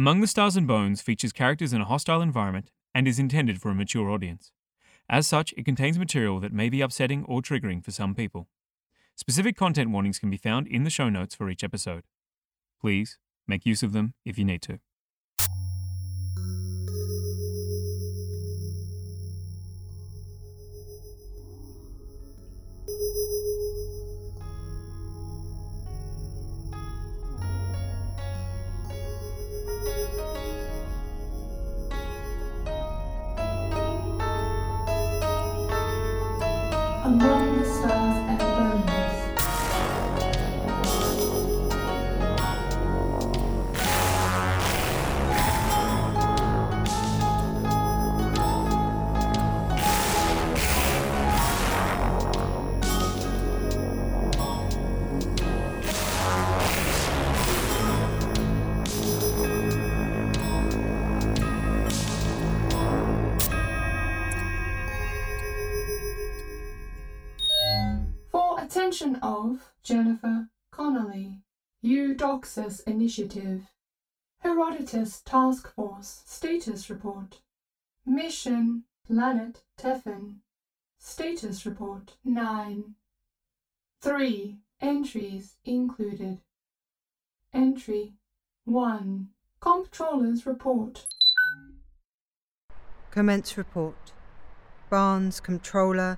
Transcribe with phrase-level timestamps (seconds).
[0.00, 3.70] Among the Stars and Bones features characters in a hostile environment and is intended for
[3.70, 4.50] a mature audience.
[5.10, 8.48] As such, it contains material that may be upsetting or triggering for some people.
[9.14, 12.04] Specific content warnings can be found in the show notes for each episode.
[12.80, 14.78] Please make use of them if you need to.
[73.10, 73.62] Initiative,
[74.38, 77.40] Herodotus Task Force Status Report,
[78.06, 80.36] Mission Planet Tefn,
[80.96, 82.94] Status Report 9.
[84.00, 84.58] 3.
[84.80, 86.38] Entries included.
[87.52, 88.12] Entry
[88.66, 89.30] 1.
[89.60, 91.04] Comptroller's Report.
[93.10, 94.12] Commence report.
[94.88, 96.16] Barnes, Comptroller,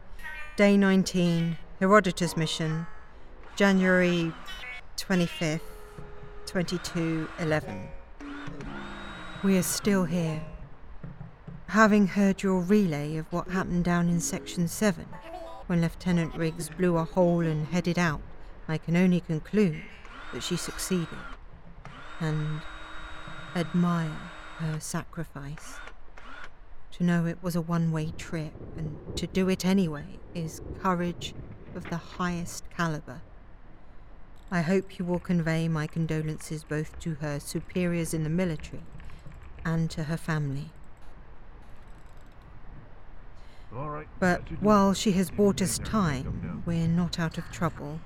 [0.56, 2.86] Day 19, Herodotus Mission,
[3.56, 4.30] January
[4.98, 5.71] 25th,
[6.52, 7.88] 2211.
[9.42, 10.42] We are still here.
[11.68, 15.06] Having heard your relay of what happened down in Section 7,
[15.66, 18.20] when Lieutenant Riggs blew a hole and headed out,
[18.68, 19.80] I can only conclude
[20.34, 21.08] that she succeeded
[22.20, 22.60] and
[23.56, 24.20] admire
[24.58, 25.76] her sacrifice.
[26.98, 31.32] To know it was a one way trip and to do it anyway is courage
[31.74, 33.22] of the highest caliber.
[34.52, 38.82] I hope you will convey my condolences both to her superiors in the military
[39.64, 40.68] and to her family.
[44.20, 48.00] But while she has bought us time, we're not out of trouble.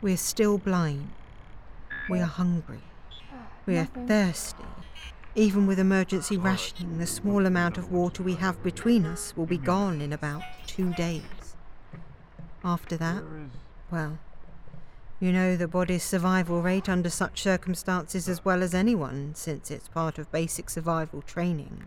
[0.00, 1.10] We're still blind.
[2.08, 2.80] We are hungry.
[3.66, 4.64] We are thirsty.
[5.34, 9.58] Even with emergency rationing, the small amount of water we have between us will be
[9.58, 11.56] gone in about two days.
[12.64, 13.22] After that,
[13.90, 14.18] well,
[15.22, 19.86] you know the body's survival rate under such circumstances as well as anyone, since it's
[19.86, 21.84] part of basic survival training.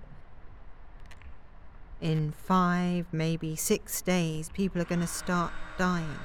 [1.99, 6.17] In five, maybe six days, people are going to start dying.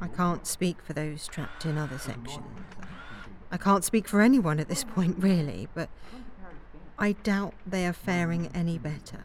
[0.00, 2.46] I can't speak for those trapped in other sections.
[3.50, 5.90] I can't speak for anyone at this point, really, but
[6.98, 9.24] I doubt they are faring any better.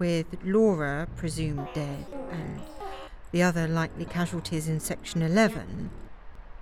[0.00, 2.60] With Laura presumed dead and
[3.30, 5.90] the other likely casualties in Section 11,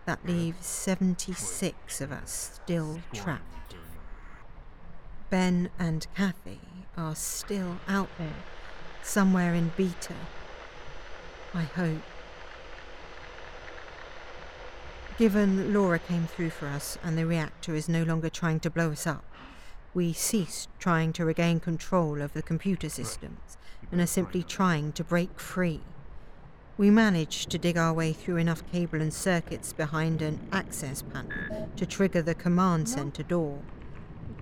[0.04, 3.75] that leaves 76 of us still trapped.
[5.31, 6.60] Ben and Kathy
[6.97, 8.43] are still out there,
[9.03, 10.15] somewhere in Beta.
[11.53, 12.03] I hope.
[15.19, 18.91] Given Laura came through for us and the reactor is no longer trying to blow
[18.91, 19.25] us up,
[19.94, 23.56] we ceased trying to regain control of the computer systems
[23.91, 25.81] and are simply trying to break free.
[26.79, 31.71] We managed to dig our way through enough cable and circuits behind an access panel
[31.77, 33.61] to trigger the command center door.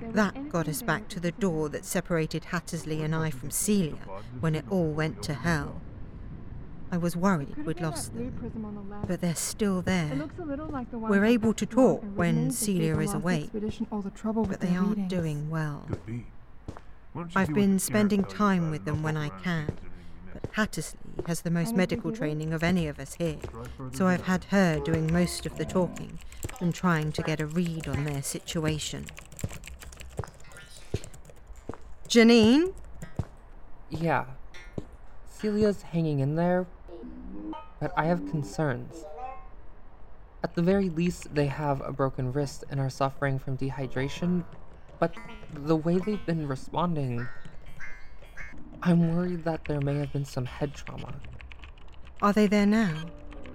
[0.01, 3.99] That got us back to the door that separated Hattersley and I from Celia
[4.41, 5.81] when it all went to hell.
[6.91, 8.33] I was worried we'd lost them,
[9.07, 10.29] but they're still there.
[10.93, 15.87] We're able to talk when Celia is awake, but they aren't doing well.
[17.35, 19.77] I've been spending time with them when I can,
[20.35, 23.37] but Hattersley has the most medical training of any of us here,
[23.93, 26.19] so I've had her doing most of the talking
[26.61, 29.07] and trying to get a read on their situation.
[32.09, 32.75] Janine?
[33.91, 34.25] Yeah.
[35.29, 36.67] Celia's hanging in there,
[37.81, 39.05] but I have concerns.
[40.43, 44.45] At the very least, they have a broken wrist and are suffering from dehydration,
[44.99, 45.15] but
[45.55, 47.27] the way they've been responding,
[48.87, 51.15] I'm worried that there may have been some head trauma.
[52.21, 52.95] Are they there now?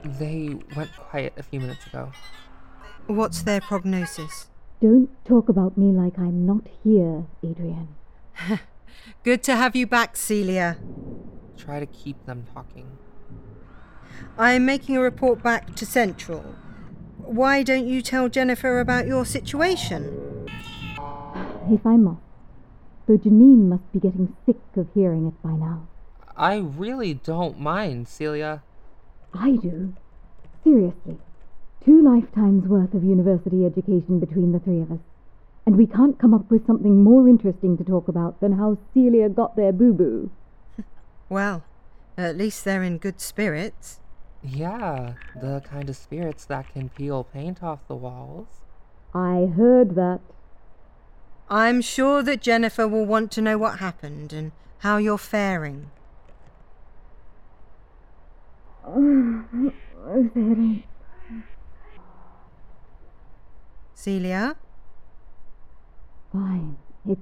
[0.04, 2.12] They went quiet a few minutes ago.
[3.06, 4.48] What's their prognosis?
[4.81, 7.90] Don't talk about me like I'm not here, Adrian.
[9.24, 10.78] Good to have you back, Celia.
[11.58, 12.98] Try to keep them talking.
[14.38, 16.56] I'm making a report back to Central.
[17.18, 20.48] why don't you tell Jennifer about your situation?
[21.70, 22.29] If I must.
[23.10, 25.88] Though Janine must be getting sick of hearing it by now.
[26.38, 28.62] I really don't mind, Celia.
[29.34, 29.96] I do.
[30.64, 31.18] Seriously.
[31.84, 35.00] Two lifetimes worth of university education between the three of us.
[35.66, 39.28] And we can't come up with something more interesting to talk about than how Celia
[39.28, 40.30] got their boo boo.
[41.30, 41.64] Well,
[42.16, 44.00] at least they're in good spirits.
[44.44, 48.62] Yeah, the kind of spirits that can peel paint off the walls.
[49.16, 50.20] I heard that.
[51.50, 55.90] I'm sure that Jennifer will want to know what happened and how you're faring.
[63.96, 64.56] Celia?
[66.31, 66.78] Fine.
[67.07, 67.22] It's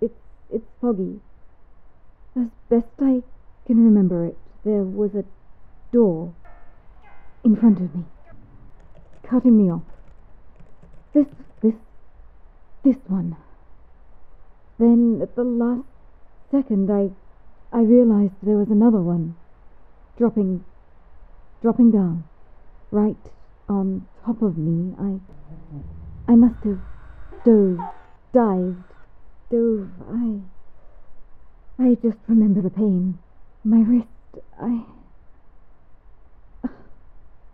[0.00, 0.14] it's
[0.52, 1.20] it's foggy.
[2.36, 3.22] As best I
[3.66, 5.24] can remember it, there was a
[5.92, 6.34] door
[7.44, 8.04] in front of me,
[9.28, 9.82] cutting me off.
[11.12, 11.26] This
[12.84, 13.36] this this one.
[14.78, 15.86] Then at the last
[16.50, 17.10] second I
[17.72, 19.36] I realized there was another one
[20.18, 20.64] dropping
[21.62, 22.24] dropping down
[22.90, 23.16] right
[23.68, 24.94] on top of me.
[25.00, 25.18] I
[26.30, 26.80] I must have
[27.44, 27.80] dove
[28.32, 28.84] dived
[29.50, 30.40] dove I
[31.78, 33.18] I just remember the pain.
[33.64, 34.06] My wrist
[34.60, 34.84] I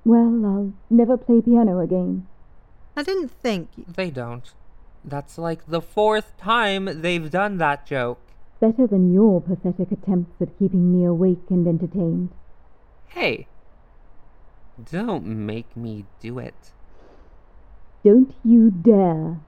[0.04, 2.26] well, I'll never play piano again.
[2.96, 3.70] I didn't think.
[3.96, 4.52] They don't.
[5.04, 8.20] That's like the fourth time they've done that joke.
[8.60, 12.30] Better than your pathetic attempts at keeping me awake and entertained.
[13.08, 13.48] Hey,
[14.90, 16.72] don't make me do it.
[18.04, 19.40] Don't you dare.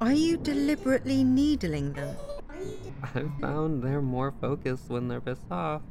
[0.00, 2.16] Are you deliberately needling them?
[3.14, 5.82] I've found they're more focused when they're pissed off.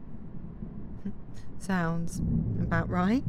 [1.60, 2.20] Sounds
[2.62, 3.24] about right.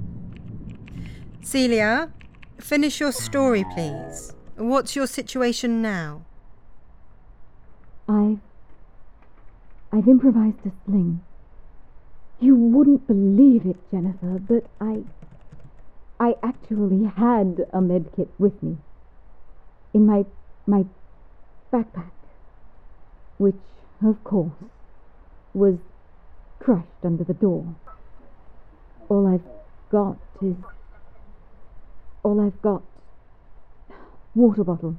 [1.42, 2.12] Celia,
[2.58, 4.32] finish your story, please.
[4.56, 6.22] What's your situation now?
[8.08, 8.38] I've.
[9.90, 11.22] I've improvised a sling.
[12.38, 15.04] You wouldn't believe it, Jennifer, but I.
[16.20, 18.76] I actually had a medkit with me.
[19.94, 20.26] In my.
[20.66, 20.84] my
[21.72, 22.10] backpack.
[23.38, 23.56] Which,
[24.05, 24.52] of course,
[25.55, 25.76] was
[26.58, 27.75] crushed under the door.
[29.08, 29.48] All I've
[29.90, 30.56] got is.
[32.22, 32.82] All I've got.
[34.34, 34.96] Water bottle.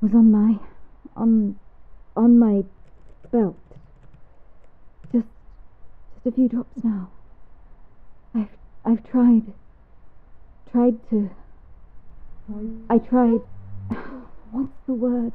[0.00, 0.58] Was on my.
[1.16, 1.58] on.
[2.16, 2.64] on my
[3.30, 3.56] belt.
[5.12, 5.26] Just.
[6.14, 7.10] just a few drops now.
[8.34, 8.48] I've.
[8.84, 9.52] I've tried.
[10.70, 11.30] tried to.
[12.88, 13.40] I tried.
[14.52, 15.32] What's the word?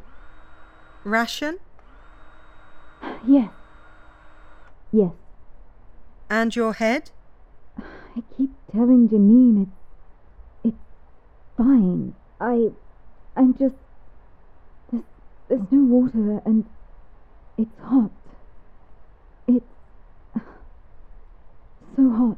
[1.03, 1.59] Ration?
[3.27, 3.51] Yes.
[4.91, 5.11] Yes.
[6.29, 7.11] And your head?
[7.77, 9.71] I keep telling Janine it's
[10.63, 10.77] it's
[11.57, 12.15] fine.
[12.43, 12.71] I
[13.37, 13.75] I'm just
[14.91, 15.03] there's
[15.47, 16.65] there's no water and
[17.57, 18.11] it's hot.
[19.47, 19.65] It's
[21.95, 22.37] so hot.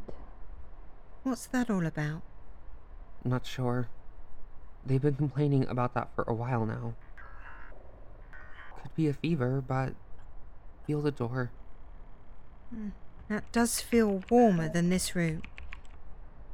[1.24, 2.22] What's that all about?
[3.24, 3.88] Not sure.
[4.86, 6.94] They've been complaining about that for a while now.
[8.80, 9.96] Could be a fever, but
[10.86, 11.50] feel the door.
[12.70, 12.90] Hmm,
[13.28, 15.42] that does feel warmer than this room.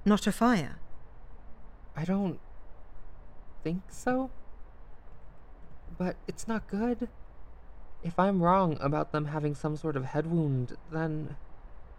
[0.06, 0.80] Not a fire.
[1.97, 2.39] I don't
[3.63, 4.31] think so.
[5.97, 7.09] But it's not good.
[8.03, 11.35] If I'm wrong about them having some sort of head wound, then.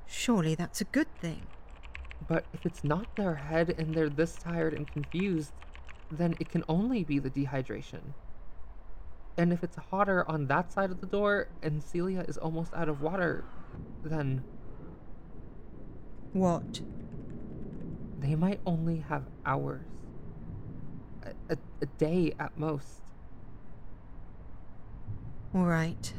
[0.07, 1.47] Surely that's a good thing.
[2.29, 5.53] But if it's not their head and they're this tired and confused,
[6.11, 8.15] then it can only be the dehydration.
[9.37, 12.89] And if it's hotter on that side of the door and Celia is almost out
[12.89, 13.45] of water,
[14.05, 14.43] then
[16.33, 16.81] What?
[18.21, 19.83] they might only have hours.
[21.49, 23.01] A, a, day at most.
[25.55, 26.13] All right.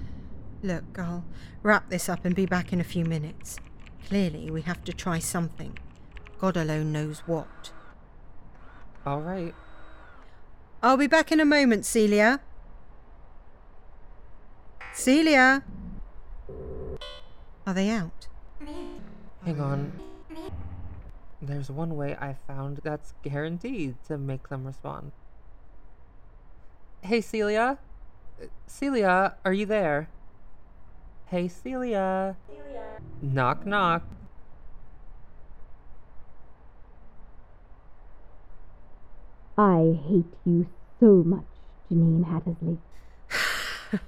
[0.62, 1.26] Look, I'll
[1.62, 3.58] wrap this up and be back in a few minutes.
[4.08, 5.78] Clearly, we have to try something.
[6.40, 7.72] God alone knows what.
[9.06, 9.56] Alright.
[10.82, 12.40] I'll be back in a moment, Celia.
[14.94, 15.64] Celia!
[17.66, 18.28] Are they out?
[19.46, 20.13] Hang on.
[21.46, 25.12] There's one way I found that's guaranteed to make them respond.
[27.02, 27.80] Hey, Celia?
[28.42, 30.08] Uh, Celia, are you there?
[31.26, 32.38] Hey, Celia.
[32.48, 33.02] Celia.
[33.22, 34.04] Knock, knock.
[39.58, 40.68] I hate you
[41.02, 41.44] so much,
[41.92, 42.78] Janine Hattersley.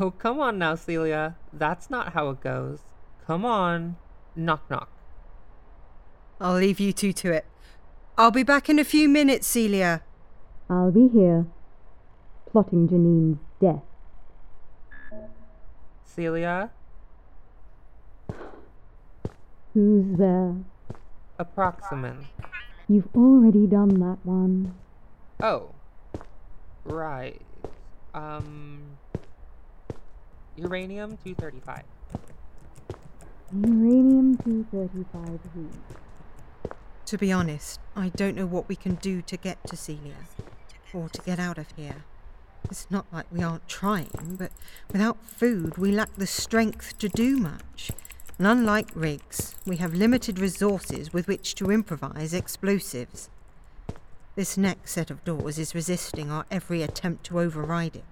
[0.00, 1.36] Oh, come on now, Celia.
[1.52, 2.80] That's not how it goes.
[3.24, 3.96] Come on.
[4.34, 4.95] Knock, knock.
[6.40, 7.46] I'll leave you two to it.
[8.18, 10.02] I'll be back in a few minutes, Celia.
[10.68, 11.46] I'll be here,
[12.50, 13.82] plotting Janine's death.
[16.04, 16.70] Celia?
[19.74, 20.56] Who's there?
[21.38, 22.24] Approximan.
[22.88, 24.74] You've already done that one.
[25.42, 25.74] Oh.
[26.84, 27.42] Right.
[28.14, 28.96] Um.
[30.56, 31.82] Uranium 235.
[33.52, 35.68] Uranium 235 who?
[37.06, 40.26] To be honest, I don't know what we can do to get to Celia
[40.92, 42.04] or to get out of here.
[42.64, 44.50] It's not like we aren't trying, but
[44.90, 47.92] without food, we lack the strength to do much.
[48.38, 53.30] And unlike Riggs, we have limited resources with which to improvise explosives.
[54.34, 58.04] This next set of doors is resisting our every attempt to override it.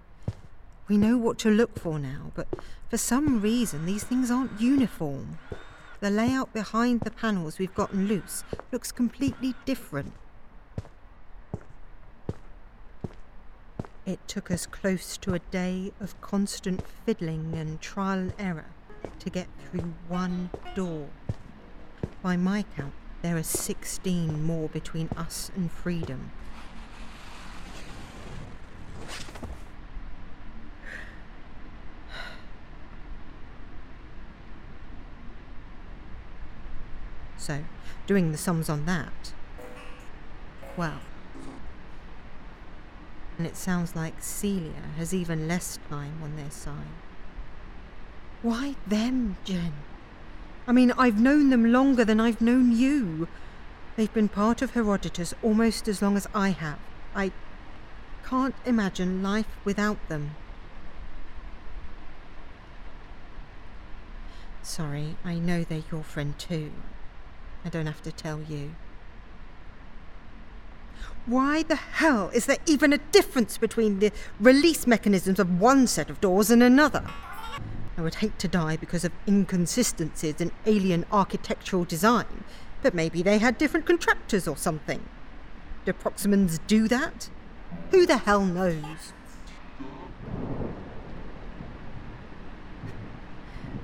[0.87, 2.47] We know what to look for now, but
[2.89, 5.39] for some reason these things aren't uniform.
[6.05, 10.13] The layout behind the panels we've gotten loose looks completely different.
[14.05, 18.67] It took us close to a day of constant fiddling and trial and error
[19.19, 21.09] to get through one door.
[22.21, 22.93] By my count,
[23.23, 26.33] there are 16 more between us and freedom.
[37.45, 37.63] So,
[38.07, 39.35] doing the sums on that,
[40.79, 41.01] well.
[43.37, 46.97] And it sounds like Celia has even less time on their side.
[48.41, 49.75] Why them, Jen?
[50.67, 53.29] I mean, I've known them longer than I've known you.
[53.97, 56.79] They've been part of Herodotus almost as long as I have.
[57.15, 57.31] I
[58.25, 60.31] can't imagine life without them.
[64.63, 66.73] Sorry, I know they're your friend too.
[67.65, 68.75] I don't have to tell you.
[71.27, 76.11] Why the hell is there even a difference between the release mechanisms of one set
[76.11, 77.05] of doors and another?
[77.97, 82.45] I would hate to die because of inconsistencies in alien architectural design,
[82.83, 85.03] but maybe they had different contractors or something.
[85.87, 87.31] Do Proximans do that?
[87.91, 89.13] Who the hell knows?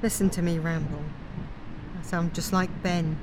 [0.02, 1.04] Listen to me ramble.
[1.98, 3.18] I sound just like Ben.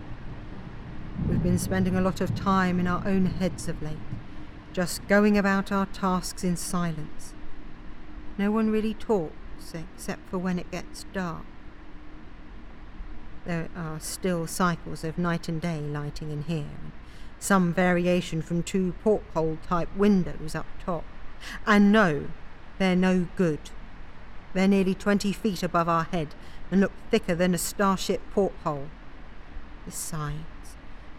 [1.25, 3.97] We've been spending a lot of time in our own heads of late,
[4.71, 7.33] just going about our tasks in silence.
[8.37, 11.43] No one really talks except for when it gets dark.
[13.45, 16.69] There are still cycles of night and day lighting in here,
[17.39, 21.03] some variation from two porthole type windows up top.
[21.65, 22.27] And no,
[22.77, 23.59] they're no good.
[24.53, 26.35] They're nearly 20 feet above our head
[26.71, 28.87] and look thicker than a starship porthole.
[29.85, 30.43] Besides,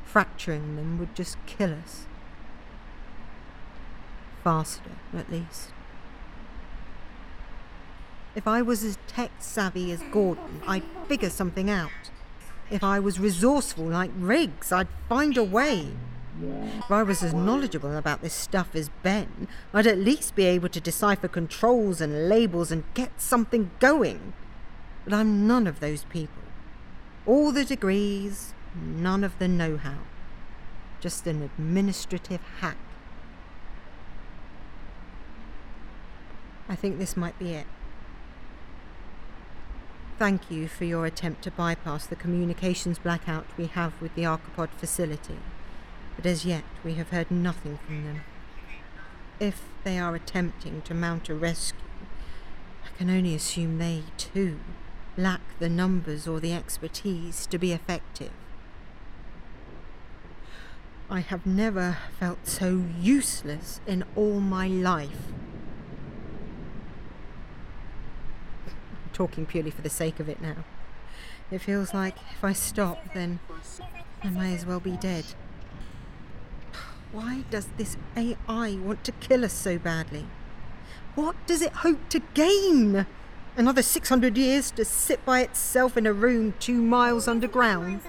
[0.09, 2.07] fracturing them would just kill us.
[4.43, 5.71] Faster, at least.
[8.35, 11.91] If I was as tech savvy as Gordon, I'd figure something out.
[12.71, 15.89] If I was resourceful like Riggs, I'd find a way.
[16.41, 20.69] If I was as knowledgeable about this stuff as Ben, I'd at least be able
[20.69, 24.35] to decipher controls and labels and get something going.
[25.05, 26.43] But I'm none of those people.
[27.27, 29.99] All the degrees, none of the know how.
[31.01, 32.77] Just an administrative hack.
[36.69, 37.67] I think this might be it.
[40.19, 44.71] Thank you for your attempt to bypass the communications blackout we have with the Archipod
[44.71, 45.39] facility,
[46.17, 48.21] but as yet we have heard nothing from them.
[49.39, 51.79] If they are attempting to mount a rescue,
[52.85, 54.59] I can only assume they, too,
[55.17, 58.33] lack the numbers or the expertise to be effective.
[61.11, 65.33] I have never felt so useless in all my life.
[68.67, 70.65] I'm talking purely for the sake of it now.
[71.51, 73.41] It feels like if I stop, then
[74.23, 75.25] I may as well be dead.
[77.11, 80.27] Why does this AI want to kill us so badly?
[81.15, 83.07] What does it hope to gain?
[83.57, 88.03] Another 600 years to sit by itself in a room two miles underground?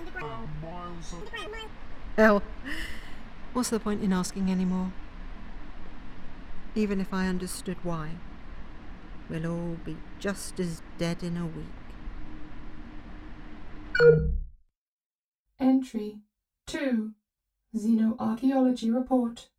[2.18, 2.44] Hell,
[3.54, 4.92] what's the point in asking any more?
[6.76, 8.12] Even if I understood why,
[9.30, 11.66] we'll all be just as dead in a week.
[15.60, 16.20] Entry
[16.68, 17.12] 2
[17.76, 19.50] Xenoarchaeology Report.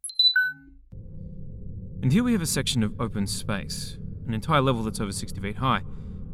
[2.02, 5.38] And here we have a section of open space, an entire level that's over 60
[5.40, 5.82] feet high.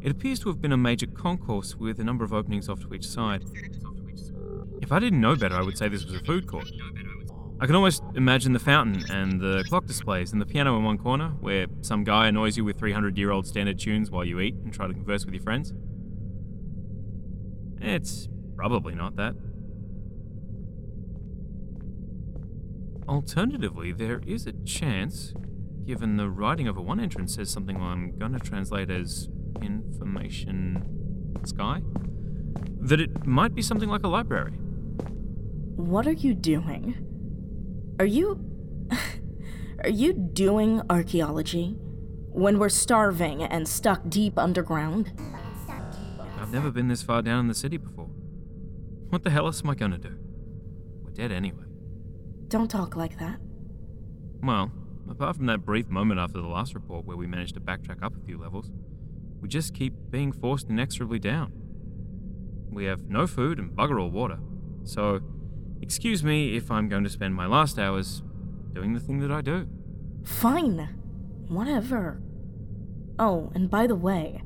[0.01, 2.93] It appears to have been a major concourse with a number of openings off to
[2.93, 3.43] each side.
[4.81, 6.69] If I didn't know better, I would say this was a food court.
[7.59, 10.99] I can almost imagine the fountain and the clock displays and the piano in one
[10.99, 14.53] corner where some guy annoys you with 300 year old standard tunes while you eat
[14.53, 15.73] and try to converse with your friends.
[17.81, 19.33] It's probably not that.
[23.07, 25.33] Alternatively, there is a chance,
[25.83, 29.29] given the writing over one entrance says something I'm to translate as
[29.63, 30.83] information
[31.43, 31.81] sky,
[32.81, 34.51] that it might be something like a library.
[35.75, 37.06] What are you doing?
[37.99, 38.39] Are you.
[39.83, 41.75] Are you doing archaeology?
[42.29, 45.11] When we're starving and stuck deep underground?
[46.39, 48.05] I've never been this far down in the city before.
[49.09, 50.15] What the hell else am I to do?
[51.01, 51.65] We're dead anyway.
[52.47, 53.39] Don't talk like that.
[54.43, 54.71] Well,
[55.09, 58.15] apart from that brief moment after the last report where we managed to backtrack up
[58.15, 58.71] a few levels,
[59.41, 61.51] we just keep being forced inexorably down.
[62.69, 64.37] We have no food and bugger all water,
[64.83, 65.21] so
[65.81, 68.21] excuse me if I'm going to spend my last hours
[68.73, 69.67] doing the thing that I do.
[70.23, 70.89] Fine.
[71.47, 72.21] Whatever.
[73.19, 74.43] Oh, and by the way,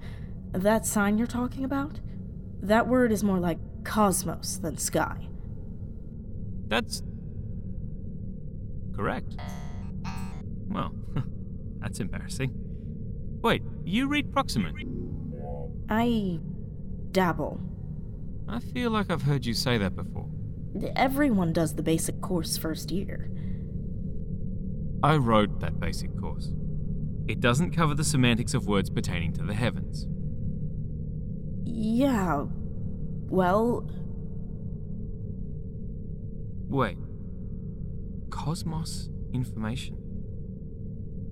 [0.53, 1.99] that sign you're talking about?
[2.61, 5.27] That word is more like cosmos than sky.
[6.67, 7.01] That's.
[8.95, 9.35] correct.
[10.69, 10.93] Well,
[11.79, 12.51] that's embarrassing.
[13.41, 14.73] Wait, you read Proximan?
[15.89, 16.39] I
[17.11, 17.59] dabble.
[18.47, 20.29] I feel like I've heard you say that before.
[20.95, 23.29] Everyone does the basic course first year.
[25.03, 26.51] I wrote that basic course.
[27.27, 30.05] It doesn't cover the semantics of words pertaining to the heavens.
[31.63, 32.45] Yeah.
[33.29, 33.89] Well,
[36.71, 36.97] Wait.
[38.29, 39.97] Cosmos information?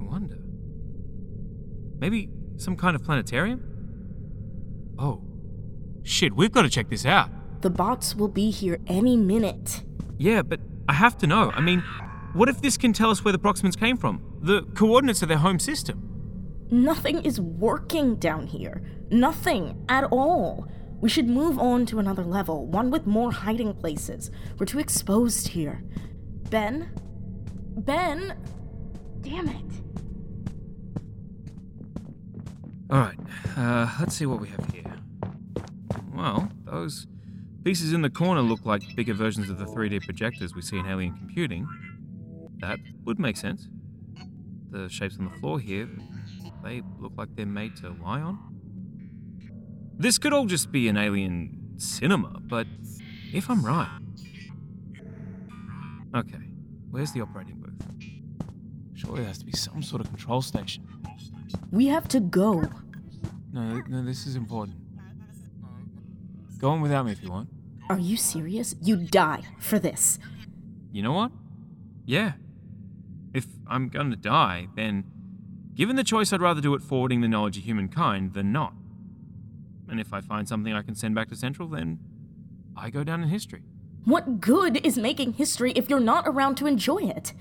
[0.01, 0.38] I wonder.
[1.98, 3.63] Maybe some kind of planetarium?
[5.00, 5.24] Oh.
[6.03, 7.29] Shit, we've got to check this out.
[7.62, 9.84] The bots will be here any minute.
[10.18, 11.51] Yeah, but I have to know.
[11.54, 11.84] I mean,
[12.34, 14.24] what if this can tell us where the Proximans came from?
[14.42, 16.06] The coordinates of their home system?
[16.72, 18.82] Nothing is working down here.
[19.10, 20.67] Nothing at all.
[21.02, 24.30] We should move on to another level, one with more hiding places.
[24.58, 25.82] We're too exposed here.
[26.50, 26.91] Ben?
[27.78, 28.38] Ben?
[29.22, 29.65] Damn it.
[32.91, 33.19] Alright,
[33.56, 34.95] uh, let's see what we have here.
[36.13, 37.08] Well, those
[37.63, 40.86] pieces in the corner look like bigger versions of the 3D projectors we see in
[40.86, 41.67] alien computing.
[42.60, 43.67] That would make sense.
[44.69, 45.89] The shapes on the floor here,
[46.63, 48.38] they look like they're made to lie on.
[49.98, 52.67] This could all just be an alien cinema, but
[53.34, 54.00] if I'm right.
[56.15, 56.39] Okay,
[56.89, 57.69] where's the operating booth?
[58.93, 60.86] Surely there has to be some sort of control station.
[61.72, 62.63] We have to go.
[63.52, 64.78] No, no, this is important.
[66.60, 67.50] Go on without me if you want.
[67.89, 68.76] Are you serious?
[68.82, 70.19] You die for this.
[70.91, 71.32] You know what?
[72.06, 72.34] Yeah.
[73.34, 75.06] If I'm gonna die, then
[75.74, 78.74] given the choice, I'd rather do it forwarding the knowledge of humankind than not.
[79.88, 82.00] And if I find something I can send back to Central, then
[82.76, 83.63] I go down in history.
[84.04, 87.34] What good is making history if you're not around to enjoy it?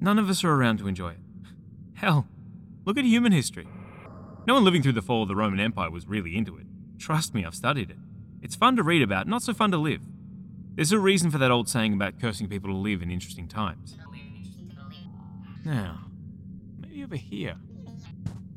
[0.00, 1.20] None of us are around to enjoy it.
[1.94, 2.26] Hell,
[2.84, 3.66] look at human history.
[4.46, 6.66] No one living through the fall of the Roman Empire was really into it.
[6.98, 7.96] Trust me, I've studied it.
[8.46, 10.02] It's fun to read about, not so fun to live.
[10.76, 13.96] There's a reason for that old saying about cursing people to live in interesting times.
[15.64, 16.04] Now,
[16.78, 17.56] maybe over here.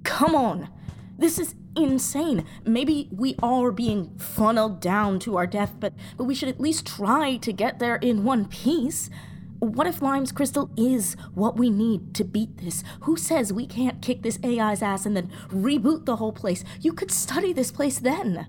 [0.03, 0.69] Come on.
[1.17, 2.45] This is insane.
[2.63, 6.85] Maybe we are being funneled down to our death, but, but we should at least
[6.85, 9.09] try to get there in one piece.
[9.57, 12.83] What if Lime's crystal is what we need to beat this?
[13.01, 16.63] Who says we can't kick this AI's ass and then reboot the whole place?
[16.79, 18.45] You could study this place then.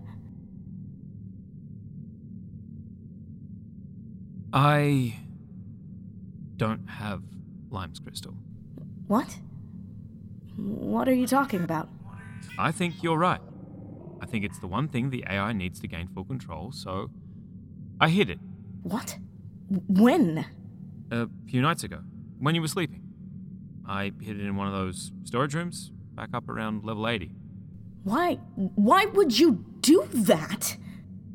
[4.53, 5.17] I
[6.57, 7.23] don't have
[7.71, 8.35] Lime's crystal.
[9.07, 9.39] What?
[10.57, 11.89] What are you talking about?
[12.59, 13.41] I think you're right.
[14.21, 17.11] I think it's the one thing the AI needs to gain full control, so
[18.01, 18.39] I hid it
[18.83, 19.19] What?
[19.89, 20.45] When?
[21.13, 22.01] a few nights ago
[22.39, 23.03] when you were sleeping.
[23.89, 27.33] I hid it in one of those storage rooms back up around level 80.
[28.05, 28.35] Why?
[28.55, 30.77] Why would you do that?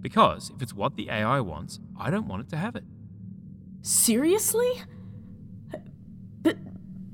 [0.01, 2.83] Because if it's what the AI wants, I don't want it to have it.
[3.85, 4.81] Seriously?
[6.41, 6.57] But,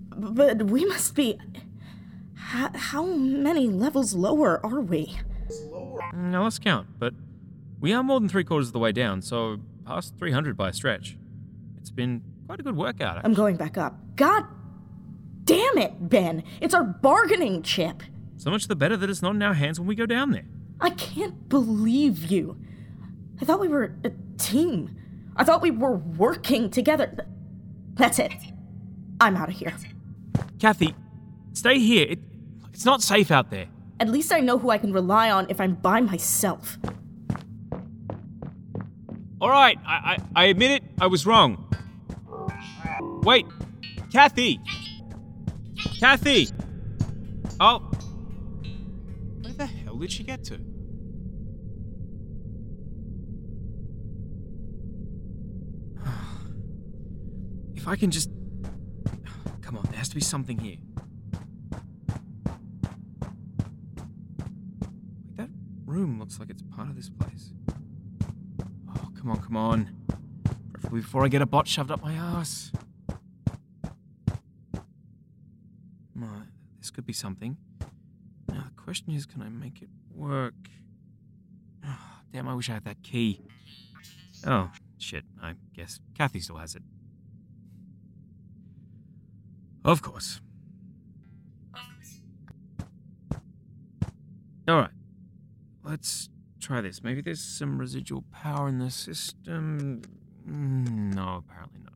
[0.10, 1.38] but we must be.
[2.34, 5.18] How, how many levels lower are we?
[6.14, 7.14] Mm, now let's count, but
[7.82, 10.74] we are more than three quarters of the way down, so past 300 by a
[10.74, 11.18] stretch.
[11.82, 13.20] It's been quite a good workout.
[13.22, 13.98] I'm going back up.
[14.16, 14.46] God
[15.44, 16.42] damn it, Ben!
[16.62, 18.02] It's our bargaining chip!
[18.38, 20.46] So much the better that it's not in our hands when we go down there.
[20.80, 22.58] I can't believe you.
[23.42, 25.01] I thought we were a team.
[25.36, 27.26] I thought we were working together.
[27.94, 28.34] That's it.
[29.20, 29.74] I'm out of here.
[30.60, 30.96] Kathy,
[31.54, 32.08] stay here.
[32.10, 32.20] It,
[32.74, 33.68] it's not safe out there.
[34.00, 36.78] At least I know who I can rely on if I'm by myself.
[39.40, 40.84] All right, I, I, I admit it.
[41.00, 41.68] I was wrong.
[43.24, 43.46] Wait,
[44.12, 44.60] Kathy.
[46.00, 46.50] Kathy.
[47.60, 47.80] Oh.
[49.42, 50.71] Where the hell did she get to?
[57.82, 58.30] If I can just.
[59.62, 60.78] Come on, there has to be something here.
[65.36, 65.50] That
[65.88, 67.54] room looks like it's part of this place.
[68.88, 69.90] Oh, come on, come on.
[70.74, 72.72] Preferably before I get a bot shoved up my ass.
[76.80, 77.58] This could be something.
[78.48, 80.70] Now, the question is can I make it work?
[81.84, 83.42] Ah, damn, I wish I had that key.
[84.46, 85.24] Oh, shit.
[85.42, 86.81] I guess Kathy still has it.
[89.92, 90.40] Of course.
[94.70, 94.92] Alright.
[95.84, 96.30] Let's
[96.62, 97.04] try this.
[97.04, 100.02] Maybe there's some residual power in the system.
[100.50, 101.92] Mm, No, apparently not.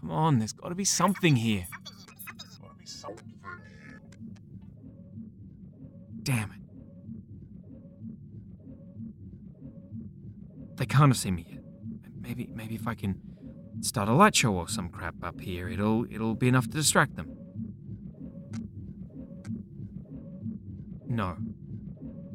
[0.00, 1.66] Come on, there's gotta be something here.
[6.22, 6.56] Damn it.
[10.76, 11.62] They can't have seen me yet.
[12.22, 13.20] Maybe maybe if I can
[13.90, 17.16] start a light show or some crap up here, it'll it'll be enough to distract
[17.16, 17.36] them.
[21.08, 21.36] No.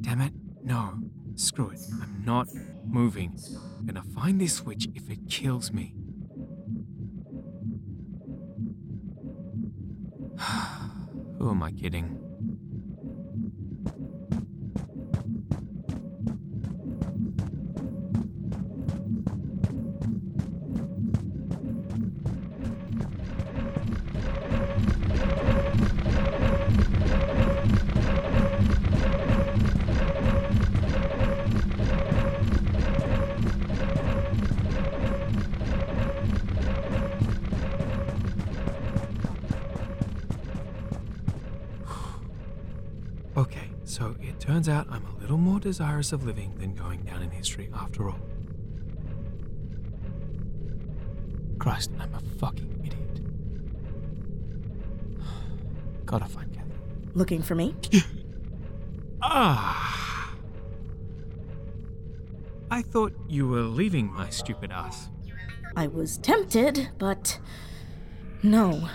[0.01, 0.33] Damn it.
[0.61, 0.95] No.
[1.35, 1.79] Screw it.
[2.01, 2.49] I'm not
[2.85, 3.39] moving.
[3.79, 5.95] I'm gonna find this switch if it kills me.
[11.39, 12.19] Who am I kidding?
[44.65, 48.09] Turns out I'm a little more desirous of living than going down in history after
[48.09, 48.19] all.
[51.59, 53.21] Christ, I'm a fucking idiot.
[56.05, 56.71] Gotta find Kathy.
[57.13, 57.75] Looking for me?
[59.21, 60.33] Ah!
[62.71, 65.09] I thought you were leaving my stupid ass.
[65.75, 67.39] I was tempted, but
[68.41, 68.89] no.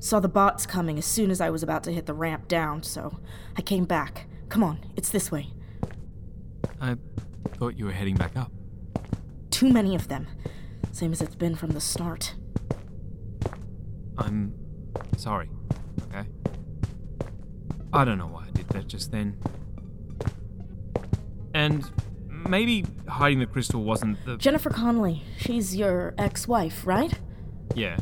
[0.00, 2.82] Saw the bots coming as soon as I was about to hit the ramp down,
[2.82, 3.18] so
[3.56, 4.27] I came back.
[4.48, 5.48] Come on, it's this way.
[6.80, 6.96] I
[7.56, 8.50] thought you were heading back up.
[9.50, 10.26] Too many of them.
[10.92, 12.34] Same as it's been from the start.
[14.16, 14.54] I'm
[15.16, 15.50] sorry,
[16.04, 16.28] okay?
[17.92, 19.36] I don't know why I did that just then.
[21.54, 21.90] And
[22.28, 24.36] maybe hiding the crystal wasn't the.
[24.36, 27.12] Jennifer Connolly, she's your ex wife, right?
[27.74, 27.96] Yeah.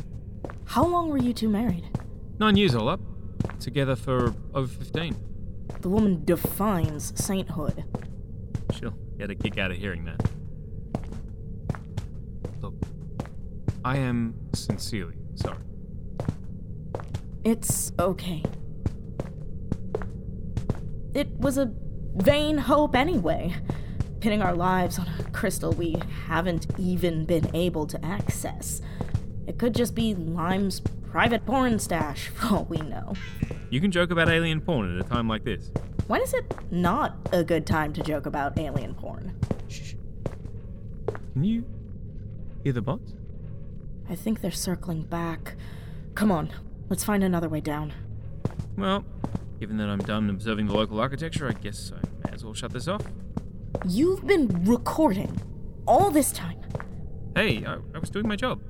[0.65, 1.85] How long were you two married?
[2.39, 2.99] Nine years all up.
[3.59, 5.15] Together for over 15.
[5.81, 7.85] The woman defines sainthood.
[8.73, 10.29] She'll get a kick out of hearing that.
[12.61, 12.73] Look,
[13.85, 15.59] I am sincerely sorry.
[17.43, 18.43] It's okay.
[21.13, 21.71] It was a
[22.15, 23.55] vain hope anyway.
[24.19, 25.95] Pinning our lives on a crystal we
[26.27, 28.81] haven't even been able to access.
[29.45, 33.13] It could just be Lime's private porn stash, for all we know.
[33.69, 35.71] You can joke about alien porn at a time like this.
[36.07, 39.37] When is it not a good time to joke about alien porn?
[39.67, 39.93] Shh.
[41.33, 41.65] Can you
[42.63, 43.13] hear the bots?
[44.09, 45.55] I think they're circling back.
[46.15, 46.49] Come on,
[46.89, 47.93] let's find another way down.
[48.77, 49.03] Well,
[49.59, 52.71] given that I'm done observing the local architecture, I guess I may as well shut
[52.71, 53.01] this off.
[53.85, 55.39] You've been recording
[55.85, 56.59] all this time.
[57.35, 58.61] Hey, I, I was doing my job,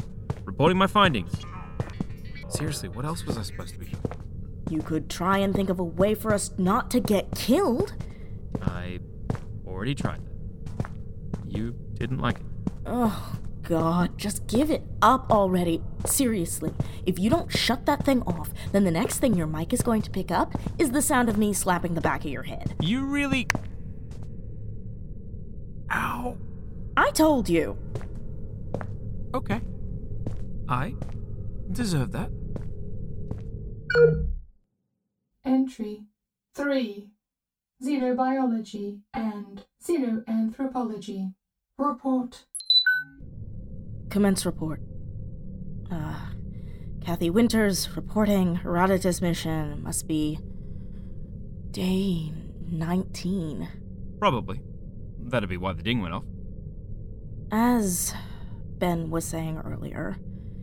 [0.43, 1.31] reporting my findings.
[2.49, 4.03] Seriously, what else was I supposed to be doing?
[4.69, 7.93] You could try and think of a way for us not to get killed.
[8.61, 8.99] I
[9.65, 10.89] already tried that.
[11.45, 12.45] You didn't like it.
[12.85, 15.81] Oh, God, just give it up already.
[16.05, 16.73] Seriously,
[17.05, 20.01] if you don't shut that thing off, then the next thing your mic is going
[20.01, 22.75] to pick up is the sound of me slapping the back of your head.
[22.81, 23.47] You really.
[25.91, 26.37] Ow.
[26.95, 27.77] I told you.
[29.33, 29.61] Okay.
[30.69, 30.95] I
[31.71, 32.31] deserve that.
[35.45, 36.03] Entry
[36.55, 37.09] 3.
[37.83, 41.33] Xenobiology and Xenoanthropology.
[41.77, 42.45] Report.
[44.09, 44.81] Commence report.
[45.91, 46.27] Uh,
[47.01, 50.39] Kathy Winters reporting Herodotus mission must be
[51.71, 52.33] day
[52.69, 53.69] 19.
[54.19, 54.61] Probably.
[55.19, 56.23] That'd be why the ding went off.
[57.51, 58.13] As
[58.77, 60.17] Ben was saying earlier,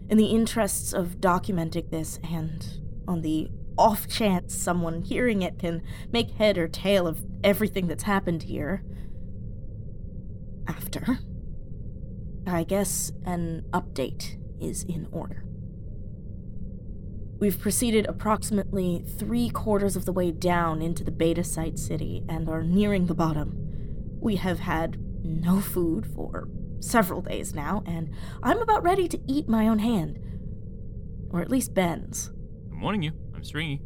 [0.09, 5.83] in the interests of documenting this and on the off chance someone hearing it can
[6.13, 8.85] make head or tail of everything that's happened here,
[10.67, 11.19] after,
[12.47, 15.45] I guess an update is in order.
[17.39, 22.49] We've proceeded approximately three quarters of the way down into the Beta Site city and
[22.49, 23.57] are nearing the bottom.
[24.21, 26.49] We have had no food for
[26.81, 28.11] several days now, and
[28.43, 30.19] I'm about ready to eat my own hand.
[31.31, 32.31] Or at least Ben's.
[32.71, 33.83] I'm warning you, I'm stringy.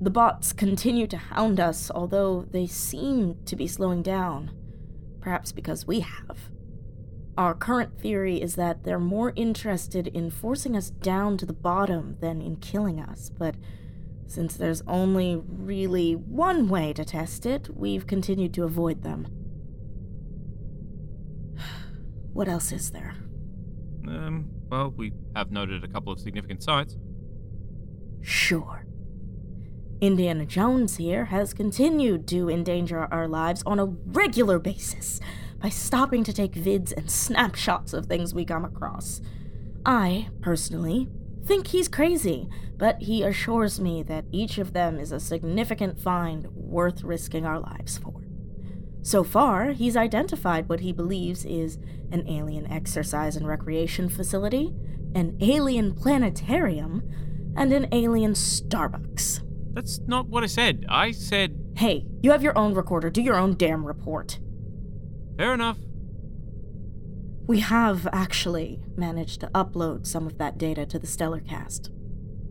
[0.00, 4.52] The bots continue to hound us, although they seem to be slowing down.
[5.20, 6.50] Perhaps because we have.
[7.36, 12.16] Our current theory is that they're more interested in forcing us down to the bottom
[12.20, 13.54] than in killing us, but
[14.26, 19.26] since there's only really one way to test it, we've continued to avoid them.
[22.38, 23.16] What else is there?
[24.06, 26.96] Um, well, we have noted a couple of significant sites.
[28.20, 28.86] Sure.
[30.00, 35.18] Indiana Jones here has continued to endanger our lives on a regular basis
[35.60, 39.20] by stopping to take vids and snapshots of things we come across.
[39.84, 41.08] I, personally,
[41.44, 46.46] think he's crazy, but he assures me that each of them is a significant find
[46.54, 48.27] worth risking our lives for.
[49.08, 51.78] So far, he's identified what he believes is
[52.12, 54.74] an alien exercise and recreation facility,
[55.14, 57.10] an alien planetarium,
[57.56, 59.40] and an alien Starbucks.
[59.72, 60.84] That's not what I said.
[60.90, 61.58] I said.
[61.76, 63.08] Hey, you have your own recorder.
[63.08, 64.40] Do your own damn report.
[65.38, 65.78] Fair enough.
[67.46, 71.88] We have actually managed to upload some of that data to the Stellarcast.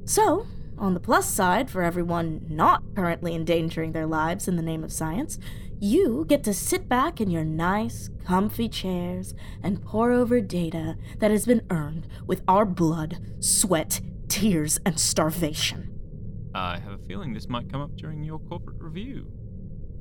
[0.06, 0.48] So,
[0.80, 4.92] on the plus side, for everyone not currently endangering their lives in the name of
[4.92, 5.38] science,
[5.80, 11.32] you get to sit back in your nice, comfy chairs and pore over data that
[11.32, 15.94] has been earned with our blood, sweat, tears, and starvation.
[16.56, 19.28] I have a feeling this might come up during your corporate review.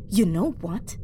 [0.08, 0.96] You know what?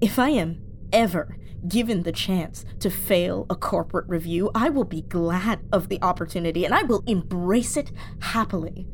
[0.00, 1.36] If I am ever
[1.68, 6.64] given the chance to fail a corporate review, I will be glad of the opportunity
[6.64, 8.86] and I will embrace it happily.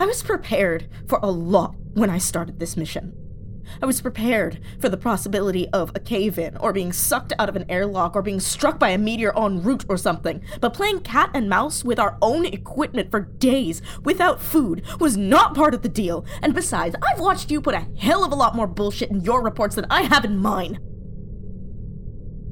[0.00, 3.27] I was prepared for a lot when I started this mission.
[3.82, 7.56] I was prepared for the possibility of a cave in, or being sucked out of
[7.56, 10.42] an airlock, or being struck by a meteor en route or something.
[10.60, 15.54] But playing cat and mouse with our own equipment for days without food was not
[15.54, 16.24] part of the deal.
[16.42, 19.42] And besides, I've watched you put a hell of a lot more bullshit in your
[19.42, 20.80] reports than I have in mine.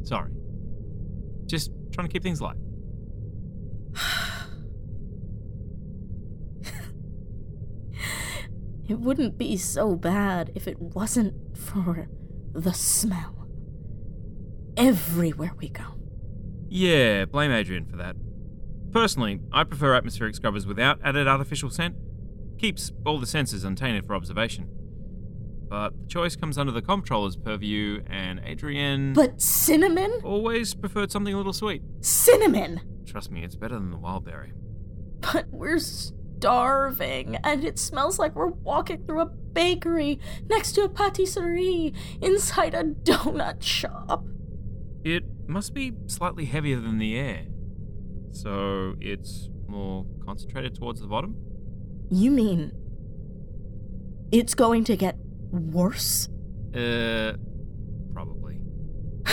[0.04, 0.30] Sorry.
[1.46, 2.56] Just trying to keep things light.
[8.88, 12.08] It wouldn't be so bad if it wasn't for
[12.52, 13.48] the smell.
[14.76, 15.84] Everywhere we go.
[16.68, 18.16] Yeah, blame Adrian for that.
[18.92, 21.96] Personally, I prefer atmospheric scrubbers without added artificial scent.
[22.58, 24.68] Keeps all the senses untainted for observation.
[25.68, 30.20] But the choice comes under the comptroller's purview, and Adrian But cinnamon?
[30.22, 31.82] always preferred something a little sweet.
[32.00, 32.80] Cinnamon!
[33.04, 34.52] Trust me, it's better than the wild berry.
[35.20, 35.80] But we're
[36.46, 42.72] starving, and it smells like we're walking through a bakery next to a patisserie inside
[42.72, 44.24] a donut shop.
[45.02, 47.46] It must be slightly heavier than the air.
[48.30, 51.34] So it's more concentrated towards the bottom?
[52.10, 52.70] You mean
[54.30, 55.16] it's going to get
[55.50, 56.28] worse?
[56.72, 57.32] Uh,
[58.12, 58.60] probably.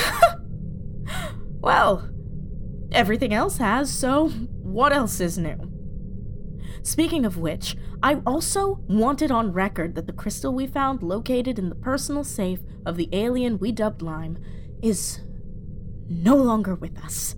[1.61, 2.09] Well,
[2.91, 5.72] everything else has, so what else is new?
[6.81, 11.69] Speaking of which, I also wanted on record that the crystal we found located in
[11.69, 14.37] the personal safe of the alien we dubbed Lime
[14.81, 15.21] is
[16.09, 17.35] no longer with us.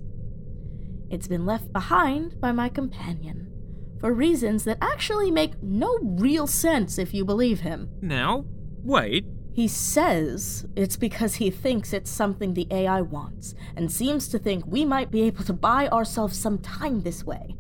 [1.09, 3.51] It's been left behind by my companion,
[3.99, 7.89] for reasons that actually make no real sense if you believe him.
[8.01, 8.45] Now,
[8.83, 9.25] wait.
[9.53, 14.65] He says it's because he thinks it's something the AI wants, and seems to think
[14.65, 17.55] we might be able to buy ourselves some time this way.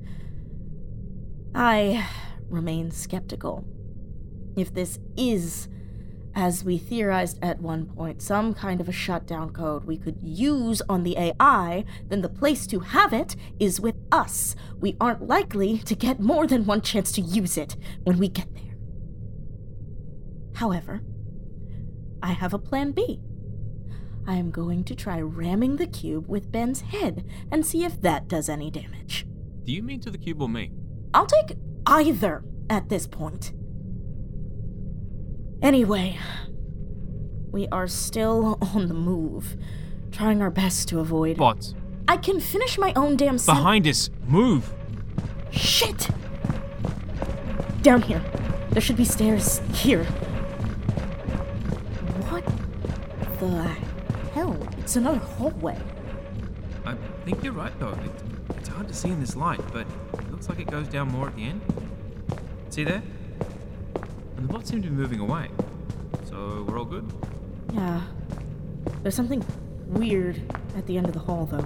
[1.57, 2.05] I
[2.49, 3.65] remain skeptical.
[4.57, 5.69] If this is,
[6.35, 10.81] as we theorized at one point, some kind of a shutdown code we could use
[10.89, 14.57] on the AI, then the place to have it is with us.
[14.81, 18.53] We aren't likely to get more than one chance to use it when we get
[18.53, 18.75] there.
[20.55, 21.03] However,
[22.21, 23.21] I have a plan B.
[24.27, 28.27] I am going to try ramming the cube with Ben's head and see if that
[28.27, 29.25] does any damage.
[29.63, 30.71] Do you mean to the cube or me?
[31.15, 33.53] I'll take either at this point.
[35.61, 36.19] Anyway,
[37.51, 39.55] we are still on the move,
[40.11, 41.37] trying our best to avoid.
[41.37, 41.73] What?
[42.09, 44.09] I can finish my own damn sen- Behind us.
[44.27, 44.73] Move.
[45.51, 46.09] Shit!
[47.81, 48.21] Down here.
[48.71, 50.03] There should be stairs here.
[52.27, 52.45] What
[53.39, 53.63] the
[54.33, 54.57] hell?
[54.79, 55.79] It's another hallway.
[56.85, 57.91] I think you're right, though.
[58.03, 58.11] It,
[58.57, 59.87] it's hard to see in this light, but
[60.47, 61.61] looks like it goes down more at the end.
[62.69, 63.01] See there?
[64.37, 65.49] And the bots seem to be moving away.
[66.25, 67.11] So we're all good?
[67.73, 68.01] Yeah.
[69.01, 69.43] There's something
[69.87, 70.39] weird
[70.77, 71.65] at the end of the hall, though.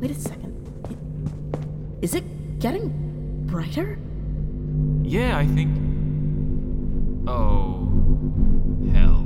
[0.00, 0.52] Wait a second.
[0.90, 3.98] It- Is it getting brighter?
[5.02, 5.70] Yeah, I think.
[7.26, 7.88] Oh.
[8.92, 9.24] Hell.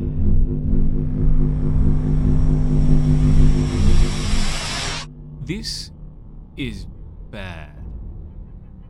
[5.44, 5.90] This
[6.57, 6.87] is
[7.31, 7.84] bad.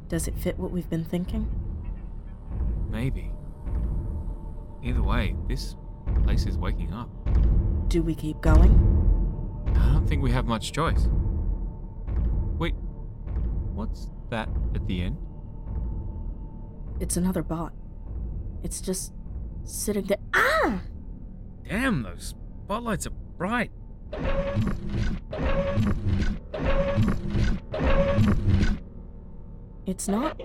[0.08, 1.48] Does it fit what we've been thinking?
[2.90, 3.32] Maybe.
[4.82, 5.76] Either way, this
[6.24, 7.08] place is waking up.
[7.88, 8.72] Do we keep going?
[9.74, 11.08] I don't think we have much choice.
[12.58, 12.74] Wait,
[13.74, 15.16] what's that at the end?
[17.00, 17.72] It's another bot.
[18.62, 19.12] It's just
[19.64, 20.18] sitting there.
[20.32, 20.82] Ah!
[21.68, 23.70] Damn, those spotlights are bright.
[29.86, 30.40] It's not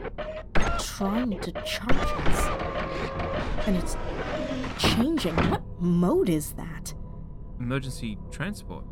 [0.80, 2.48] trying to charge us.
[3.68, 3.96] And it's
[4.78, 5.36] changing.
[5.50, 6.94] What mode is that?
[7.60, 8.86] Emergency transport.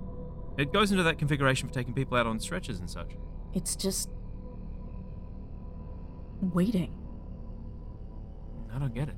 [0.57, 3.11] It goes into that configuration for taking people out on stretchers and such.
[3.53, 4.09] It's just.
[6.41, 6.93] waiting.
[8.73, 9.15] I don't get it.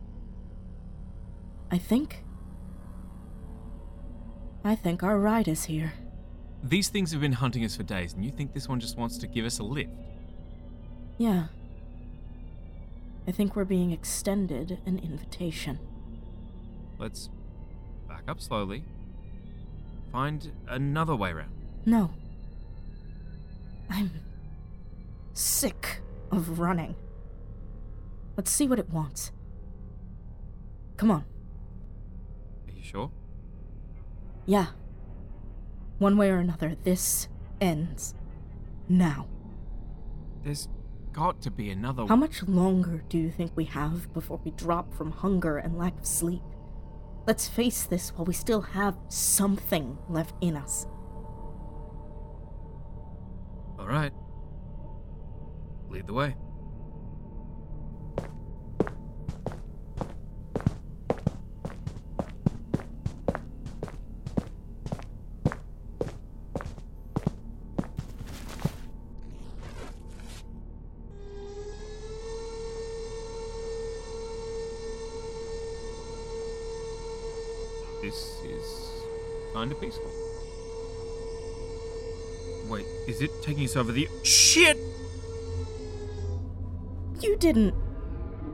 [1.72, 2.24] I think.
[4.63, 5.94] I think our ride is here.
[6.63, 9.18] These things have been hunting us for days, and you think this one just wants
[9.20, 9.92] to give us a lift?
[11.19, 11.47] Yeah.
[13.27, 15.77] I think we're being extended an invitation.
[16.97, 17.29] Let's
[18.08, 18.86] back up slowly.
[20.12, 21.51] Find another way round.
[21.86, 22.12] No.
[23.89, 24.12] I'm
[25.34, 26.01] sick
[26.32, 26.95] of running.
[28.38, 29.32] Let's see what it wants.
[30.95, 31.25] Come on.
[32.67, 33.12] Are you sure?
[34.45, 34.67] Yeah.
[35.97, 37.27] One way or another, this
[37.60, 38.15] ends.
[38.88, 39.27] Now.
[40.43, 40.69] There's
[41.13, 44.93] got to be another How much longer do you think we have before we drop
[44.93, 46.41] from hunger and lack of sleep?
[47.28, 50.88] Let's face this while we still have something left in us.
[53.78, 54.12] All right.
[55.89, 56.36] Lead the way.
[79.71, 80.10] Of peaceful.
[82.67, 84.08] Wait, is it taking us over the.
[84.23, 84.77] Shit!
[87.19, 87.73] You didn't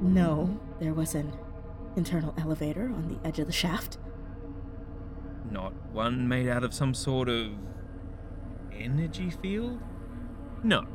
[0.01, 1.34] know there was an
[1.95, 3.97] internal elevator on the edge of the shaft?
[5.51, 7.51] Not one made out of some sort of.
[8.73, 9.80] energy field?
[10.63, 10.86] No.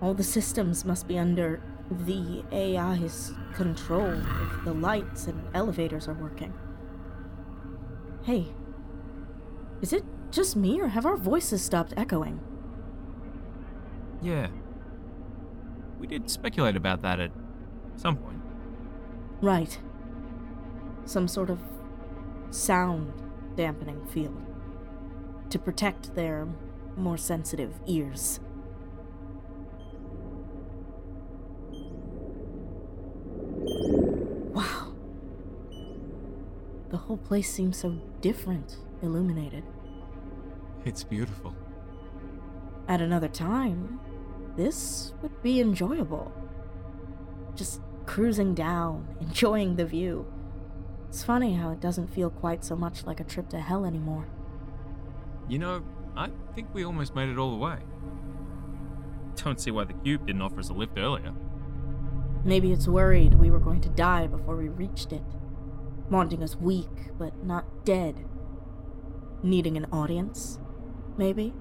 [0.00, 6.14] All the systems must be under the AI's control if the lights and elevators are
[6.14, 6.52] working.
[8.24, 8.48] Hey,
[9.82, 12.40] is it just me or have our voices stopped echoing?
[14.22, 14.48] Yeah.
[15.98, 17.30] We did speculate about that at
[17.96, 18.40] some point.
[19.42, 19.78] Right.
[21.04, 21.58] Some sort of
[22.50, 23.12] sound
[23.56, 24.40] dampening field
[25.50, 26.48] to protect their
[26.96, 28.40] more sensitive ears.
[36.94, 39.64] The whole place seems so different, illuminated.
[40.84, 41.52] It's beautiful.
[42.86, 43.98] At another time,
[44.56, 46.30] this would be enjoyable.
[47.56, 50.32] Just cruising down, enjoying the view.
[51.08, 54.28] It's funny how it doesn't feel quite so much like a trip to hell anymore.
[55.48, 55.82] You know,
[56.16, 57.78] I think we almost made it all the way.
[59.34, 61.32] Don't see why the cube didn't offer us a lift earlier.
[62.44, 65.24] Maybe it's worried we were going to die before we reached it,
[66.10, 68.24] wanting us weak but not dead.
[69.42, 70.58] Needing an audience,
[71.16, 71.52] maybe?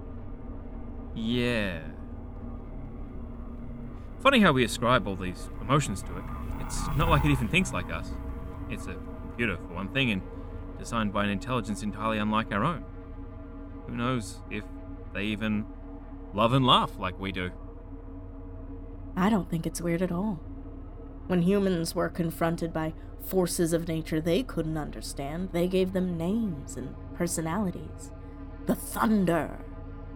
[1.16, 1.82] Yeah.
[4.20, 6.24] Funny how we ascribe all these emotions to it.
[6.62, 8.12] It's not like it even thinks like us.
[8.70, 10.22] It's a computer, for one thing, and
[10.80, 12.86] designed by an intelligence entirely unlike our own.
[13.88, 14.64] Who knows if
[15.14, 15.66] they even
[16.34, 17.52] love and laugh like we do.
[19.16, 20.40] I don't think it's weird at all.
[21.28, 26.76] When humans were confronted by forces of nature they couldn't understand, they gave them names
[26.76, 28.12] and personalities.
[28.66, 29.60] The thunder,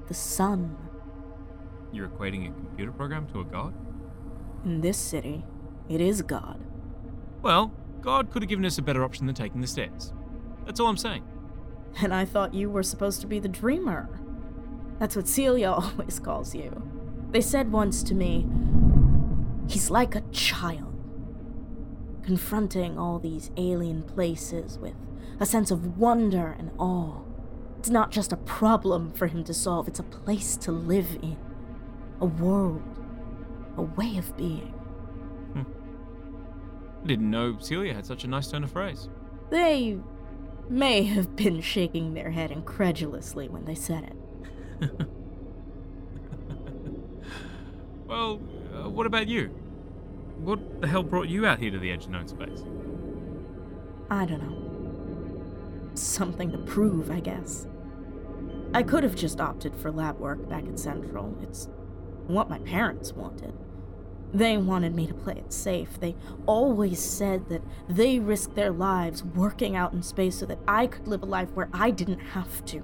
[0.08, 0.78] the sun.
[1.92, 3.74] You're equating a computer program to a god?
[4.66, 5.46] In this city,
[5.90, 6.60] it is God.
[7.42, 10.14] Well, God could have given us a better option than taking the stairs.
[10.66, 11.24] That's all I'm saying.
[12.02, 14.20] And I thought you were supposed to be the dreamer.
[15.00, 16.84] That's what Celia always calls you.
[17.32, 18.48] They said once to me,
[19.68, 20.87] he's like a child,
[22.28, 24.94] confronting all these alien places with
[25.40, 27.22] a sense of wonder and awe.
[27.80, 31.38] It's not just a problem for him to solve, it's a place to live in,
[32.20, 32.84] a world,
[33.78, 34.74] a way of being.
[35.56, 39.08] I didn't know Celia had such a nice turn of phrase.
[39.50, 39.98] They
[40.68, 44.04] may have been shaking their head incredulously when they said
[44.82, 45.08] it.
[48.08, 48.40] Well,
[48.74, 49.54] uh, what about you?
[50.40, 52.64] What the hell brought you out here to the edge of known space?
[54.10, 55.96] I don't know.
[55.96, 57.68] Something to prove, I guess.
[58.74, 61.38] I could have just opted for lab work back at Central.
[61.42, 61.68] It's
[62.28, 63.54] what my parents wanted.
[64.34, 66.00] They wanted me to play it safe.
[66.00, 66.16] They
[66.46, 71.08] always said that they risked their lives working out in space so that I could
[71.08, 72.84] live a life where I didn't have to.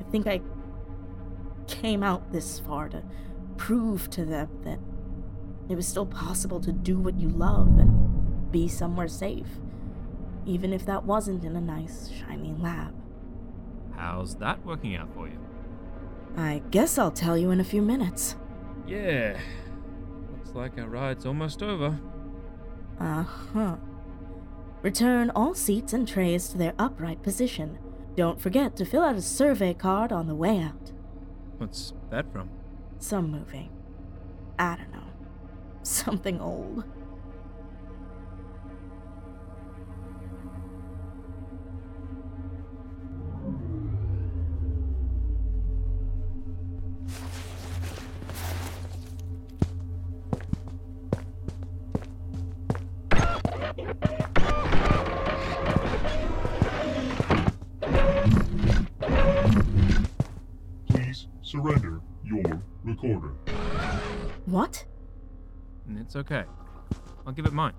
[0.00, 0.40] I think I
[1.66, 3.02] came out this far to
[3.56, 4.78] prove to them that
[5.68, 9.46] it was still possible to do what you love and be somewhere safe,
[10.44, 12.94] even if that wasn't in a nice, shiny lab.
[13.96, 15.38] How's that working out for you?
[16.36, 18.36] I guess I'll tell you in a few minutes.
[18.86, 19.38] Yeah.
[20.32, 21.98] Looks like our ride's almost over.
[22.98, 23.76] Uh huh.
[24.82, 27.78] Return all seats and trays to their upright position.
[28.16, 30.92] Don't forget to fill out a survey card on the way out.
[31.58, 32.50] What's that from?
[32.98, 33.70] Some movie.
[34.58, 35.03] I don't know.
[35.84, 36.82] Something old.
[66.14, 66.44] It's okay.
[67.26, 67.72] I'll give it mine.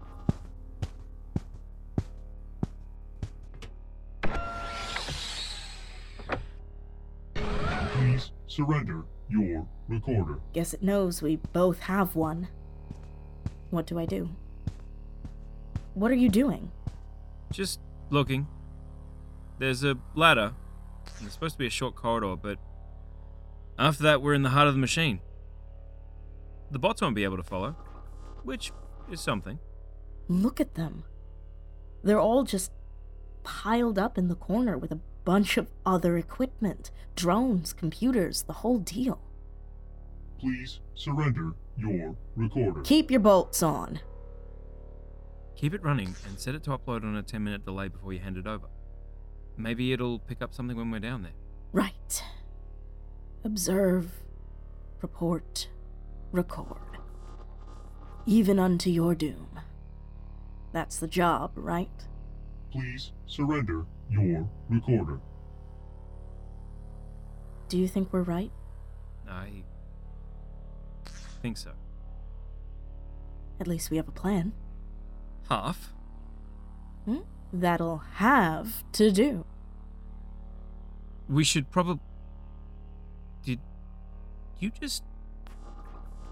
[7.93, 10.39] Please surrender your recorder.
[10.51, 12.49] Guess it knows we both have one.
[13.69, 14.27] What do I do?
[15.93, 16.71] What are you doing?
[17.53, 17.79] Just
[18.09, 18.47] looking.
[19.59, 20.51] There's a ladder.
[21.21, 22.59] It's supposed to be a short corridor, but
[23.79, 25.21] after that, we're in the heart of the machine.
[26.69, 27.77] The bots won't be able to follow,
[28.45, 28.71] which
[29.11, 29.59] is something.
[30.27, 31.03] Look at them.
[32.03, 32.71] They're all just
[33.43, 38.77] piled up in the corner with a bunch of other equipment drones, computers, the whole
[38.79, 39.19] deal.
[40.39, 42.81] Please surrender your recorder.
[42.81, 43.99] Keep your bolts on.
[45.55, 48.19] Keep it running and set it to upload on a 10 minute delay before you
[48.19, 48.67] hand it over.
[49.57, 51.31] Maybe it'll pick up something when we're down there.
[51.71, 52.23] Right.
[53.43, 54.11] Observe,
[55.01, 55.69] report,
[56.31, 56.77] record.
[58.25, 59.59] Even unto your doom.
[60.71, 61.89] That's the job, right?
[62.71, 65.19] Please surrender your recorder.
[67.69, 68.51] Do you think we're right?
[69.27, 69.63] I
[71.41, 71.71] think so.
[73.59, 74.53] At least we have a plan.
[75.49, 75.93] Half?
[77.05, 77.19] Hmm?
[77.53, 79.45] That'll have to do.
[81.29, 82.01] We should probably.
[83.43, 83.59] Did
[84.59, 85.03] you just.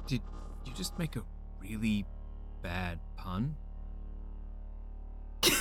[0.05, 0.21] Did
[0.65, 1.23] you just make a
[1.63, 2.05] really
[2.61, 3.55] bad pun?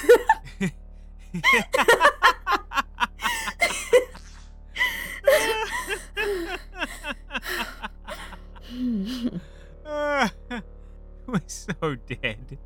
[11.27, 12.59] We're so dead.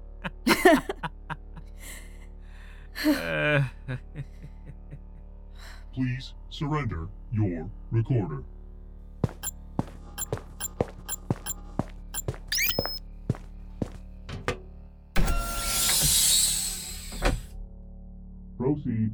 [3.05, 3.63] Uh,
[5.95, 8.43] Please surrender your recorder.
[18.67, 19.13] Proceed.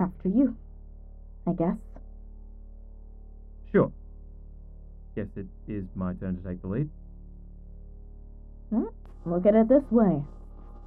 [0.00, 0.56] After you,
[1.46, 1.76] I guess.
[3.70, 3.92] sure.
[5.14, 6.90] Guess it is my turn to take the lead.
[8.70, 8.86] Hmm?
[9.24, 10.24] Look at it this way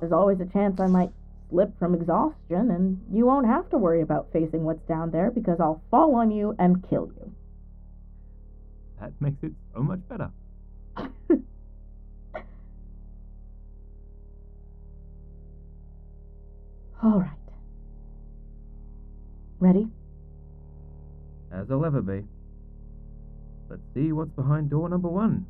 [0.02, 1.12] there's always a chance I might
[1.50, 5.62] slip from exhaustion, and you won't have to worry about facing what's down there because
[5.62, 7.32] I'll fall on you and kill you.
[9.06, 10.32] That makes it so much better.
[17.04, 17.30] All right.
[19.60, 19.88] Ready?
[21.52, 22.24] As I'll ever be.
[23.70, 25.46] Let's see what's behind door number one.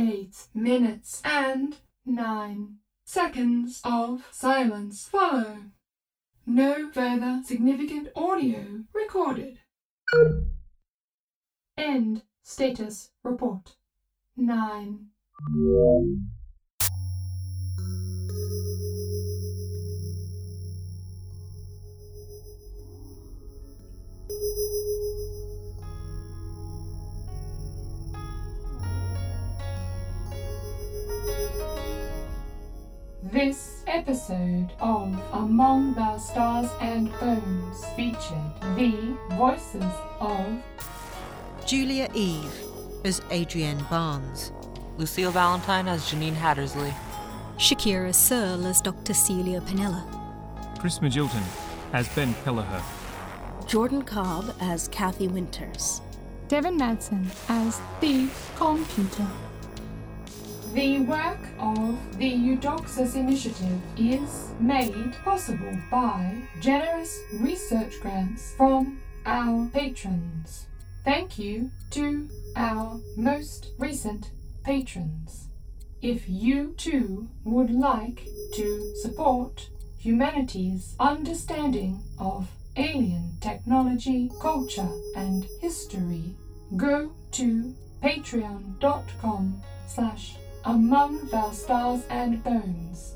[0.00, 1.76] Eight minutes and
[2.06, 5.56] nine seconds of silence follow.
[6.46, 9.58] No further significant audio recorded.
[11.76, 13.74] End status report.
[14.36, 15.08] 9.
[33.38, 39.84] This episode of Among the Stars and Bones featured the voices
[40.18, 40.60] of
[41.64, 42.52] Julia Eve
[43.04, 44.50] as Adrienne Barnes,
[44.96, 46.92] Lucille Valentine as Janine Hattersley.
[47.58, 49.14] Shakira Searle as Dr.
[49.14, 50.04] Celia Pinella.
[50.80, 51.44] Chris Magilton
[51.92, 52.82] as Ben Kelleher.
[53.68, 56.00] Jordan Cobb as Kathy Winters.
[56.48, 59.28] Devin Madsen as the computer.
[60.74, 69.66] The work of the Eudoxus Initiative is made possible by generous research grants from our
[69.72, 70.66] patrons.
[71.04, 74.30] Thank you to our most recent
[74.62, 75.48] patrons.
[76.02, 86.36] If you too would like to support humanity's understanding of alien technology, culture, and history,
[86.76, 93.14] go to patreon.com slash among the stars and bones.